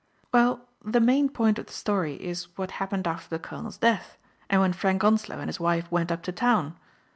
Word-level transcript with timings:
"Well, 0.33 0.65
the 0.83 0.99
main 0.99 1.29
point 1.29 1.59
of 1.59 1.67
the 1.67 1.73
story 1.73 2.15
is 2.15 2.45
what 2.57 2.71
happened 2.81 3.05
after 3.07 3.29
the 3.29 3.37
colonel's 3.37 3.77
death, 3.77 4.17
and 4.49 4.59
when 4.59 4.73
Frank 4.73 5.03
Onslow 5.03 5.37
and 5.37 5.47
his 5.47 5.59
wife 5.59 5.91
went 5.91 6.11
up 6.11 6.23
to 6.23 6.31
town. 6.31 6.75